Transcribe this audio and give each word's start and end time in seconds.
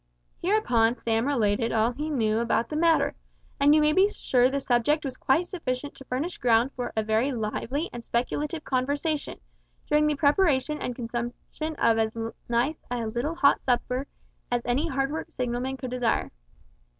Hereupon 0.41 0.97
Sam 0.97 1.27
related 1.27 1.71
all 1.71 1.91
he 1.91 2.09
knew 2.09 2.39
about 2.39 2.69
the 2.69 2.75
matter, 2.75 3.13
and 3.59 3.75
you 3.75 3.81
may 3.81 3.93
be 3.93 4.07
sure 4.09 4.49
the 4.49 4.59
subject 4.59 5.05
was 5.05 5.15
quite 5.15 5.45
sufficient 5.45 5.93
to 5.93 6.05
furnish 6.05 6.39
ground 6.39 6.71
for 6.75 6.91
a 6.95 7.03
very 7.03 7.31
lively 7.31 7.87
and 7.93 8.03
speculative 8.03 8.63
conversation, 8.63 9.39
during 9.85 10.07
the 10.07 10.15
preparation 10.15 10.79
and 10.81 10.95
consumption 10.95 11.75
of 11.75 11.99
as 11.99 12.17
nice 12.49 12.83
a 12.89 13.05
little 13.05 13.35
hot 13.35 13.61
supper, 13.63 14.07
as 14.49 14.63
any 14.65 14.87
hard 14.87 15.11
worked 15.11 15.33
signalman 15.33 15.77
could 15.77 15.91
desire. 15.91 16.31